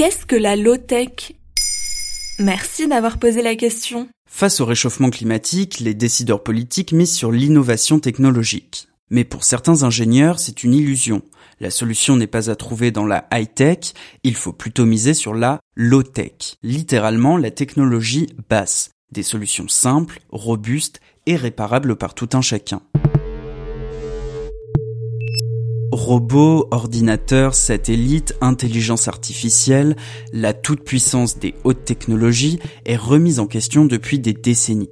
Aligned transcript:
qu'est-ce 0.00 0.24
que 0.24 0.34
la 0.34 0.56
low-tech? 0.56 1.34
Merci 2.38 2.88
d'avoir 2.88 3.18
posé 3.18 3.42
la 3.42 3.54
question. 3.54 4.08
Face 4.30 4.62
au 4.62 4.64
réchauffement 4.64 5.10
climatique, 5.10 5.78
les 5.78 5.92
décideurs 5.92 6.42
politiques 6.42 6.92
misent 6.92 7.12
sur 7.12 7.30
l'innovation 7.30 8.00
technologique. 8.00 8.88
Mais 9.10 9.24
pour 9.24 9.44
certains 9.44 9.82
ingénieurs, 9.82 10.38
c'est 10.38 10.64
une 10.64 10.72
illusion. 10.72 11.20
La 11.60 11.68
solution 11.68 12.16
n'est 12.16 12.26
pas 12.26 12.48
à 12.48 12.56
trouver 12.56 12.92
dans 12.92 13.04
la 13.04 13.28
high-tech, 13.30 13.92
il 14.24 14.36
faut 14.36 14.54
plutôt 14.54 14.86
miser 14.86 15.12
sur 15.12 15.34
la 15.34 15.60
low-tech, 15.76 16.54
littéralement 16.62 17.36
la 17.36 17.50
technologie 17.50 18.28
basse, 18.48 18.92
des 19.12 19.22
solutions 19.22 19.68
simples, 19.68 20.20
robustes 20.30 21.02
et 21.26 21.36
réparables 21.36 21.96
par 21.96 22.14
tout 22.14 22.30
un 22.32 22.40
chacun. 22.40 22.80
Robots, 26.10 26.66
ordinateurs, 26.72 27.54
satellites, 27.54 28.34
intelligence 28.40 29.06
artificielle, 29.06 29.94
la 30.32 30.52
toute-puissance 30.52 31.38
des 31.38 31.54
hautes 31.62 31.84
technologies 31.84 32.58
est 32.84 32.96
remise 32.96 33.38
en 33.38 33.46
question 33.46 33.84
depuis 33.84 34.18
des 34.18 34.32
décennies. 34.32 34.90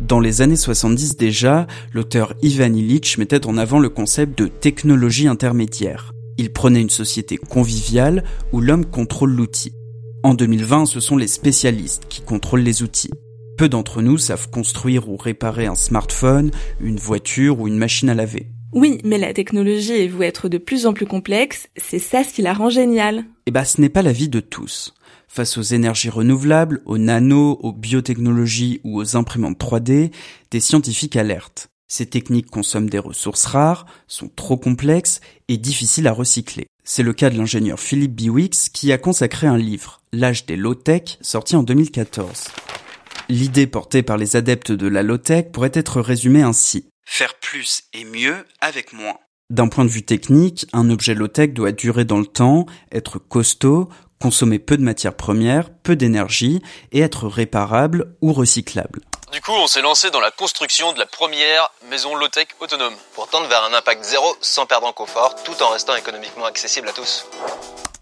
Dans 0.00 0.18
les 0.18 0.40
années 0.40 0.56
70 0.56 1.18
déjà, 1.18 1.66
l'auteur 1.92 2.32
Ivan 2.40 2.72
Illich 2.72 3.18
mettait 3.18 3.46
en 3.46 3.58
avant 3.58 3.78
le 3.78 3.90
concept 3.90 4.38
de 4.38 4.46
technologie 4.46 5.28
intermédiaire. 5.28 6.14
Il 6.38 6.50
prenait 6.54 6.80
une 6.80 6.88
société 6.88 7.36
conviviale 7.36 8.24
où 8.50 8.62
l'homme 8.62 8.86
contrôle 8.86 9.32
l'outil. 9.32 9.74
En 10.22 10.32
2020, 10.32 10.86
ce 10.86 11.00
sont 11.00 11.18
les 11.18 11.28
spécialistes 11.28 12.04
qui 12.08 12.22
contrôlent 12.22 12.60
les 12.60 12.82
outils. 12.82 13.12
Peu 13.58 13.68
d'entre 13.68 14.00
nous 14.00 14.16
savent 14.16 14.48
construire 14.48 15.10
ou 15.10 15.18
réparer 15.18 15.66
un 15.66 15.74
smartphone, 15.74 16.50
une 16.80 16.96
voiture 16.96 17.60
ou 17.60 17.68
une 17.68 17.76
machine 17.76 18.08
à 18.08 18.14
laver. 18.14 18.55
Oui, 18.76 18.98
mais 19.04 19.16
la 19.16 19.32
technologie 19.32 19.94
est 19.94 20.06
vouée 20.06 20.26
être 20.26 20.50
de 20.50 20.58
plus 20.58 20.84
en 20.84 20.92
plus 20.92 21.06
complexe, 21.06 21.68
c'est 21.78 21.98
ça 21.98 22.22
ce 22.22 22.34
qui 22.34 22.42
la 22.42 22.52
rend 22.52 22.68
géniale. 22.68 23.24
Eh 23.46 23.50
ben, 23.50 23.64
ce 23.64 23.80
n'est 23.80 23.88
pas 23.88 24.02
la 24.02 24.12
vie 24.12 24.28
de 24.28 24.40
tous. 24.40 24.92
Face 25.28 25.56
aux 25.56 25.62
énergies 25.62 26.10
renouvelables, 26.10 26.82
aux 26.84 26.98
nano, 26.98 27.58
aux 27.62 27.72
biotechnologies 27.72 28.82
ou 28.84 29.00
aux 29.00 29.16
imprimantes 29.16 29.58
3D, 29.58 30.12
des 30.50 30.60
scientifiques 30.60 31.16
alertent. 31.16 31.68
Ces 31.88 32.04
techniques 32.04 32.50
consomment 32.50 32.90
des 32.90 32.98
ressources 32.98 33.46
rares, 33.46 33.86
sont 34.08 34.28
trop 34.28 34.58
complexes 34.58 35.22
et 35.48 35.56
difficiles 35.56 36.06
à 36.06 36.12
recycler. 36.12 36.66
C'est 36.84 37.02
le 37.02 37.14
cas 37.14 37.30
de 37.30 37.38
l'ingénieur 37.38 37.80
Philippe 37.80 38.14
Biwix 38.14 38.68
qui 38.68 38.92
a 38.92 38.98
consacré 38.98 39.46
un 39.46 39.56
livre, 39.56 40.02
L'âge 40.12 40.44
des 40.44 40.56
low-tech, 40.56 41.16
sorti 41.22 41.56
en 41.56 41.62
2014. 41.62 42.48
L'idée 43.30 43.66
portée 43.66 44.02
par 44.02 44.18
les 44.18 44.36
adeptes 44.36 44.72
de 44.72 44.86
la 44.86 45.02
low-tech 45.02 45.46
pourrait 45.50 45.72
être 45.72 46.02
résumée 46.02 46.42
ainsi. 46.42 46.84
Faire 47.06 47.34
plus 47.34 47.84
et 47.94 48.04
mieux 48.04 48.44
avec 48.60 48.92
moins. 48.92 49.16
D'un 49.48 49.68
point 49.68 49.84
de 49.84 49.90
vue 49.90 50.04
technique, 50.04 50.66
un 50.72 50.90
objet 50.90 51.14
low-tech 51.14 51.52
doit 51.52 51.72
durer 51.72 52.04
dans 52.04 52.18
le 52.18 52.26
temps, 52.26 52.66
être 52.92 53.18
costaud, 53.18 53.88
consommer 54.20 54.58
peu 54.58 54.76
de 54.76 54.82
matières 54.82 55.14
premières, 55.14 55.70
peu 55.70 55.96
d'énergie 55.96 56.60
et 56.92 57.00
être 57.00 57.28
réparable 57.28 58.16
ou 58.20 58.32
recyclable. 58.32 59.00
Du 59.32 59.40
coup, 59.40 59.52
on 59.52 59.66
s'est 59.66 59.82
lancé 59.82 60.10
dans 60.10 60.20
la 60.20 60.30
construction 60.30 60.92
de 60.92 60.98
la 60.98 61.06
première 61.06 61.70
maison 61.88 62.16
low-tech 62.16 62.48
autonome. 62.60 62.94
Pour 63.14 63.28
tendre 63.28 63.48
vers 63.48 63.64
un 63.64 63.74
impact 63.74 64.04
zéro 64.04 64.36
sans 64.40 64.66
perdre 64.66 64.86
en 64.86 64.92
confort, 64.92 65.36
tout 65.44 65.62
en 65.62 65.70
restant 65.70 65.94
économiquement 65.96 66.44
accessible 66.44 66.88
à 66.88 66.92
tous. 66.92 67.26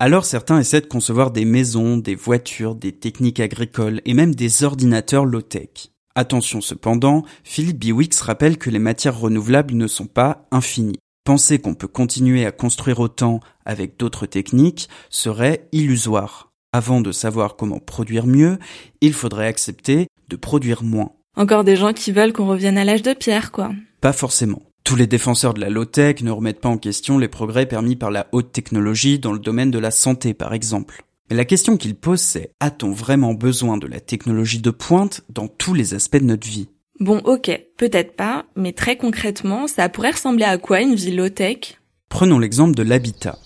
Alors 0.00 0.24
certains 0.24 0.58
essaient 0.58 0.80
de 0.80 0.86
concevoir 0.86 1.30
des 1.30 1.44
maisons, 1.44 1.96
des 1.96 2.14
voitures, 2.14 2.74
des 2.74 2.92
techniques 2.92 3.40
agricoles 3.40 4.00
et 4.04 4.14
même 4.14 4.34
des 4.34 4.64
ordinateurs 4.64 5.24
low-tech. 5.24 5.90
Attention 6.18 6.60
cependant, 6.60 7.22
Philippe 7.44 7.78
Biwix 7.78 8.20
rappelle 8.22 8.58
que 8.58 8.70
les 8.70 8.80
matières 8.80 9.16
renouvelables 9.16 9.74
ne 9.74 9.86
sont 9.86 10.08
pas 10.08 10.48
infinies. 10.50 10.98
Penser 11.22 11.60
qu'on 11.60 11.74
peut 11.74 11.86
continuer 11.86 12.44
à 12.44 12.50
construire 12.50 12.98
autant 12.98 13.38
avec 13.64 13.96
d'autres 14.00 14.26
techniques 14.26 14.88
serait 15.10 15.68
illusoire. 15.70 16.50
Avant 16.72 17.00
de 17.00 17.12
savoir 17.12 17.54
comment 17.54 17.78
produire 17.78 18.26
mieux, 18.26 18.58
il 19.00 19.12
faudrait 19.12 19.46
accepter 19.46 20.08
de 20.28 20.34
produire 20.34 20.82
moins. 20.82 21.12
Encore 21.36 21.62
des 21.62 21.76
gens 21.76 21.92
qui 21.92 22.10
veulent 22.10 22.32
qu'on 22.32 22.48
revienne 22.48 22.78
à 22.78 22.84
l'âge 22.84 23.02
de 23.02 23.12
pierre, 23.12 23.52
quoi. 23.52 23.70
Pas 24.00 24.12
forcément. 24.12 24.62
Tous 24.82 24.96
les 24.96 25.06
défenseurs 25.06 25.54
de 25.54 25.60
la 25.60 25.70
low-tech 25.70 26.22
ne 26.22 26.32
remettent 26.32 26.60
pas 26.60 26.68
en 26.68 26.78
question 26.78 27.18
les 27.18 27.28
progrès 27.28 27.66
permis 27.66 27.94
par 27.94 28.10
la 28.10 28.26
haute 28.32 28.50
technologie 28.50 29.20
dans 29.20 29.32
le 29.32 29.38
domaine 29.38 29.70
de 29.70 29.78
la 29.78 29.92
santé, 29.92 30.34
par 30.34 30.52
exemple. 30.52 31.04
Mais 31.30 31.36
la 31.36 31.44
question 31.44 31.76
qu'il 31.76 31.94
pose, 31.94 32.20
c'est 32.20 32.52
a-t-on 32.60 32.92
vraiment 32.92 33.34
besoin 33.34 33.76
de 33.76 33.86
la 33.86 34.00
technologie 34.00 34.60
de 34.60 34.70
pointe 34.70 35.22
dans 35.28 35.48
tous 35.48 35.74
les 35.74 35.94
aspects 35.94 36.16
de 36.16 36.24
notre 36.24 36.48
vie? 36.48 36.68
Bon, 37.00 37.18
ok, 37.18 37.50
peut-être 37.76 38.16
pas, 38.16 38.46
mais 38.56 38.72
très 38.72 38.96
concrètement, 38.96 39.66
ça 39.68 39.88
pourrait 39.88 40.12
ressembler 40.12 40.44
à 40.44 40.58
quoi 40.58 40.80
une 40.80 40.94
vie 40.94 41.14
low-tech? 41.14 41.78
Prenons 42.08 42.38
l'exemple 42.38 42.74
de 42.74 42.82
l'habitat. 42.82 43.38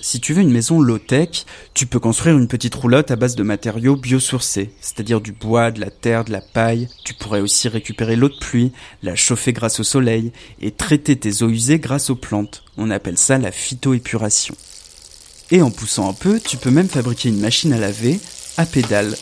Si 0.00 0.20
tu 0.20 0.32
veux 0.32 0.42
une 0.42 0.52
maison 0.52 0.80
low-tech, 0.80 1.44
tu 1.74 1.86
peux 1.86 1.98
construire 1.98 2.38
une 2.38 2.48
petite 2.48 2.74
roulotte 2.74 3.10
à 3.10 3.16
base 3.16 3.34
de 3.34 3.42
matériaux 3.42 3.96
biosourcés, 3.96 4.70
c'est-à-dire 4.80 5.20
du 5.20 5.32
bois, 5.32 5.70
de 5.70 5.80
la 5.80 5.90
terre, 5.90 6.24
de 6.24 6.30
la 6.30 6.40
paille. 6.40 6.88
Tu 7.04 7.14
pourrais 7.14 7.40
aussi 7.40 7.68
récupérer 7.68 8.14
l'eau 8.14 8.28
de 8.28 8.38
pluie, 8.38 8.72
la 9.02 9.16
chauffer 9.16 9.52
grâce 9.52 9.80
au 9.80 9.84
soleil 9.84 10.32
et 10.60 10.70
traiter 10.70 11.16
tes 11.16 11.42
eaux 11.42 11.48
usées 11.48 11.80
grâce 11.80 12.10
aux 12.10 12.16
plantes. 12.16 12.64
On 12.76 12.90
appelle 12.90 13.18
ça 13.18 13.38
la 13.38 13.50
phytoépuration. 13.50 14.54
Et 15.50 15.62
en 15.62 15.70
poussant 15.70 16.08
un 16.10 16.12
peu, 16.12 16.40
tu 16.40 16.56
peux 16.56 16.70
même 16.70 16.88
fabriquer 16.88 17.30
une 17.30 17.40
machine 17.40 17.72
à 17.72 17.78
laver 17.78 18.20
à 18.56 18.66
pédale. 18.66 19.14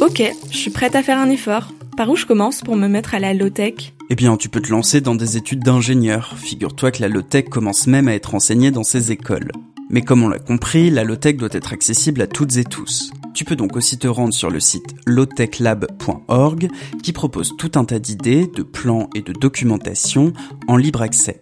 Ok, 0.00 0.22
je 0.50 0.56
suis 0.56 0.70
prête 0.70 0.94
à 0.94 1.02
faire 1.02 1.18
un 1.18 1.30
effort. 1.30 1.72
Par 1.96 2.08
où 2.10 2.16
je 2.16 2.26
commence 2.26 2.60
pour 2.60 2.76
me 2.76 2.88
mettre 2.88 3.14
à 3.14 3.20
la 3.20 3.32
low-tech? 3.34 3.94
Eh 4.10 4.14
bien, 4.14 4.36
tu 4.36 4.48
peux 4.48 4.60
te 4.60 4.70
lancer 4.70 5.00
dans 5.00 5.14
des 5.14 5.36
études 5.36 5.62
d'ingénieur. 5.62 6.36
Figure-toi 6.36 6.90
que 6.90 7.00
la 7.00 7.08
low-tech 7.08 7.44
commence 7.48 7.86
même 7.86 8.08
à 8.08 8.14
être 8.14 8.34
enseignée 8.34 8.70
dans 8.70 8.82
ces 8.82 9.12
écoles. 9.12 9.50
Mais 9.88 10.02
comme 10.02 10.22
on 10.22 10.28
l'a 10.28 10.38
compris, 10.38 10.90
la 10.90 11.04
low-tech 11.04 11.36
doit 11.36 11.48
être 11.52 11.72
accessible 11.72 12.20
à 12.22 12.26
toutes 12.26 12.56
et 12.56 12.64
tous. 12.64 13.12
Tu 13.34 13.44
peux 13.44 13.56
donc 13.56 13.76
aussi 13.76 13.98
te 13.98 14.08
rendre 14.08 14.34
sur 14.34 14.50
le 14.50 14.60
site 14.60 14.94
lowtechlab.org 15.06 16.68
qui 17.02 17.12
propose 17.12 17.56
tout 17.56 17.72
un 17.76 17.84
tas 17.84 17.98
d'idées, 17.98 18.46
de 18.46 18.62
plans 18.62 19.08
et 19.14 19.22
de 19.22 19.32
documentation 19.32 20.32
en 20.66 20.76
libre 20.76 21.02
accès. 21.02 21.40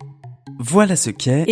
Voilà 0.58 0.94
ce 0.96 1.10
qu'est... 1.10 1.46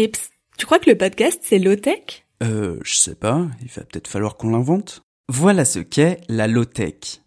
Tu 0.59 0.67
crois 0.67 0.81
que 0.81 0.91
le 0.91 0.99
podcast 0.99 1.39
c'est 1.43 1.61
low-tech? 1.61 2.27
Euh, 2.43 2.79
je 2.83 2.97
sais 2.97 3.15
pas, 3.15 3.47
il 3.63 3.69
va 3.69 3.83
peut-être 3.83 4.09
falloir 4.09 4.37
qu'on 4.37 4.51
l'invente. 4.51 5.03
Voilà 5.29 5.65
ce 5.65 5.79
qu'est 5.79 6.21
la 6.29 6.49
low-tech. 6.49 7.23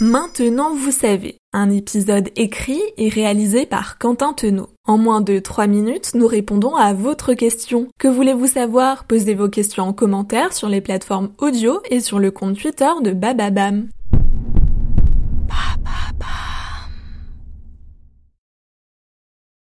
Maintenant 0.00 0.74
vous 0.74 0.90
savez, 0.90 1.38
un 1.54 1.70
épisode 1.70 2.28
écrit 2.36 2.82
et 2.98 3.08
réalisé 3.08 3.64
par 3.64 3.96
Quentin 3.96 4.34
Tenot. 4.34 4.68
En 4.86 4.98
moins 4.98 5.22
de 5.22 5.38
3 5.38 5.66
minutes, 5.66 6.10
nous 6.14 6.26
répondons 6.26 6.76
à 6.76 6.92
votre 6.92 7.32
question. 7.32 7.88
Que 7.98 8.06
voulez-vous 8.06 8.48
savoir? 8.48 9.06
Posez 9.06 9.34
vos 9.34 9.48
questions 9.48 9.84
en 9.84 9.94
commentaire 9.94 10.52
sur 10.52 10.68
les 10.68 10.82
plateformes 10.82 11.30
audio 11.38 11.80
et 11.90 12.00
sur 12.00 12.18
le 12.18 12.30
compte 12.30 12.58
Twitter 12.58 12.90
de 13.02 13.12
Bababam. 13.12 13.88